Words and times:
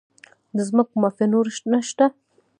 د 0.55 0.57
ځمکو 0.69 0.93
مافیا 1.01 1.25
نور 1.33 1.45
نشته؟ 1.71 2.05